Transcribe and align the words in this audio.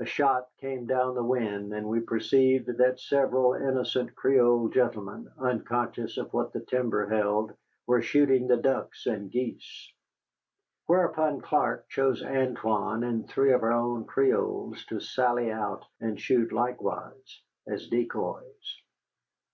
A 0.00 0.04
shot 0.04 0.50
came 0.58 0.84
down 0.84 1.14
the 1.14 1.24
wind, 1.24 1.72
and 1.72 1.88
we 1.88 2.00
perceived 2.00 2.66
that 2.76 3.00
several 3.00 3.54
innocent 3.54 4.14
Creole 4.14 4.68
gentlemen, 4.68 5.30
unconscious 5.38 6.18
of 6.18 6.30
what 6.34 6.52
the 6.52 6.60
timber 6.60 7.06
held, 7.06 7.54
were 7.86 8.02
shooting 8.02 8.46
the 8.48 8.58
ducks 8.58 9.06
and 9.06 9.30
geese. 9.30 9.90
Whereupon 10.88 11.40
Clark 11.40 11.88
chose 11.88 12.22
Antoine 12.22 13.02
and 13.02 13.26
three 13.26 13.54
of 13.54 13.62
our 13.62 13.72
own 13.72 14.04
Creoles 14.04 14.84
to 14.90 15.00
sally 15.00 15.50
out 15.50 15.86
and 16.02 16.20
shoot 16.20 16.52
likewise 16.52 17.40
as 17.66 17.88
decoys. 17.88 18.82